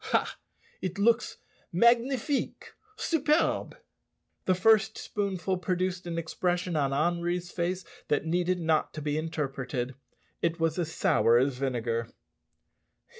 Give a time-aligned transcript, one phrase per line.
[0.05, 0.35] Ha!
[0.81, 1.37] it looks
[1.71, 3.77] magnifique superb!"
[4.45, 9.93] The first spoonful produced an expression on Henri's face that needed not to be interpreted.
[10.41, 12.09] It was as sour as vinegar.